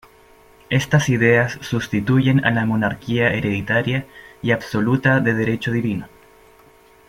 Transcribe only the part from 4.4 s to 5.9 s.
y absoluta de derecho